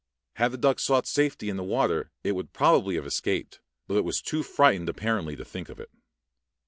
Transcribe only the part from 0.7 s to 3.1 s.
sought safety in the water it would probably have